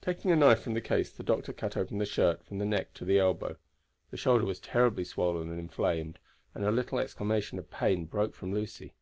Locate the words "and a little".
6.54-6.98